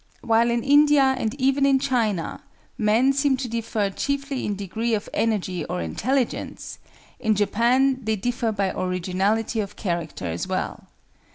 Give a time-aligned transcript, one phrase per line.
[0.21, 2.41] While in India and even in China
[2.75, 6.79] men seem to differ chiefly in degree of energy or intelligence,
[7.19, 10.85] in Japan they differ by originality of character as well.